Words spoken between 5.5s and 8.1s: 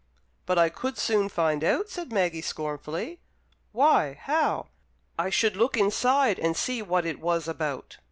look inside, and see what it was about."